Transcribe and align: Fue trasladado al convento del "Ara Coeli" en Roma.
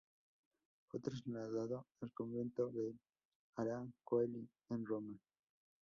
Fue 0.87 0.99
trasladado 0.99 1.85
al 2.01 2.11
convento 2.11 2.69
del 2.71 2.99
"Ara 3.55 3.85
Coeli" 4.03 4.49
en 4.71 4.83
Roma. 4.83 5.15